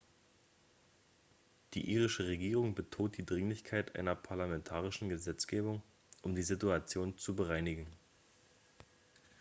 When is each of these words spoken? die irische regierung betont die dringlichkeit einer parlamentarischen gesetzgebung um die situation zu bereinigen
die 1.75 1.87
irische 1.91 2.25
regierung 2.25 2.73
betont 2.73 3.17
die 3.19 3.23
dringlichkeit 3.23 3.95
einer 3.95 4.15
parlamentarischen 4.15 5.09
gesetzgebung 5.09 5.83
um 6.23 6.33
die 6.33 6.41
situation 6.41 7.19
zu 7.19 7.35
bereinigen 7.35 7.85